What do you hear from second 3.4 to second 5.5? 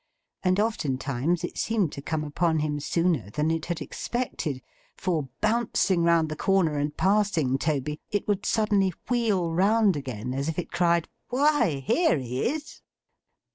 it had expected, for